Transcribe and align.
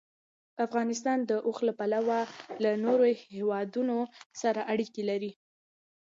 افغانستان 0.65 1.17
د 1.29 1.31
اوښ 1.47 1.57
له 1.67 1.73
پلوه 1.79 2.19
له 2.63 2.71
نورو 2.85 3.05
هېوادونو 3.33 3.97
سره 4.41 4.59
اړیکې 4.71 5.03
لري. 5.09 5.31